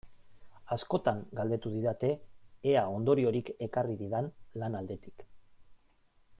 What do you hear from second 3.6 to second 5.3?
ekarri didan lan aldetik.